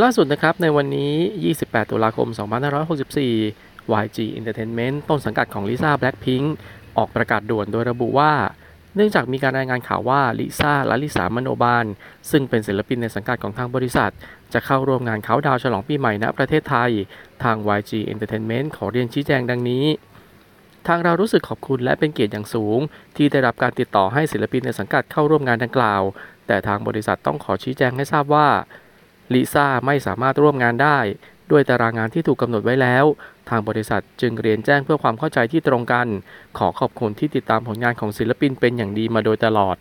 [0.00, 1.12] ล่าสุดนะครับในวันนี้
[1.54, 2.28] 28 ตุลาคม
[3.12, 6.46] 2564 YG Entertainment ต้นสังกัดของลิซ่าแบล็ p พิง k
[6.96, 8.32] ออกประกาศด่วนโดยระบุว่า
[8.94, 11.84] เนื่องจากมีการรายงานข่าวว่าลิซ่าและลิสามโนบาล
[12.30, 14.12] ซึ่งเป็นศิลปินในสังกัดของทางบริษัท
[14.52, 16.90] จะเข้าร่วมงานเขาดาวฉลองปีใหม่ณประเทศไทย
[17.42, 19.84] ทาง YG Entertainment ขอเรียนชี้แจงดังนี้
[20.86, 22.78] ทางเรารู้สึกขอบคุณและเป็นเกียรติอย่างสูง
[23.16, 26.02] ที่ได้รับการติดต่อให้ศิลปินในสังกัดเข้าร่วมงานดังกล่าว
[26.46, 28.48] แต่ทางบริษัทต้องขอชี้แจงให้ทราบว่า
[29.34, 30.98] ลิซ่าไม่สามารถร่วมงานได้
[31.50, 33.04] ด้วยตารางงานที่ถูกกำหนดไว้แล้ว
[33.48, 36.06] ทางบริษัทจึงเรียนแจ้งเพื่อความเข้าใจที่ตรงกัน
[36.58, 39.76] ขอขอบคุณที่ติดตามผลงานของศิลปินเป็นอย่างดีมาโดยตลอด